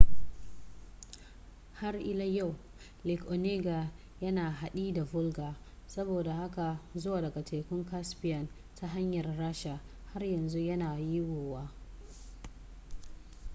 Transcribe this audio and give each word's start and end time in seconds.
har 1.79 1.97
ila 2.11 2.23
yau 2.25 2.55
lake 3.03 3.23
onega 3.29 3.91
yana 4.21 4.49
haɗi 4.51 4.93
da 4.93 5.03
volga 5.03 5.55
saboda 5.87 6.33
haka 6.33 6.79
zuwa 6.95 7.21
daga 7.21 7.43
tekun 7.43 7.85
caspian 7.85 8.47
ta 8.79 8.87
hanyar 8.87 9.37
rasha 9.37 9.79
har 10.13 10.23
yanzu 10.25 10.59
yana 10.59 10.99
yiwuwa 10.99 11.71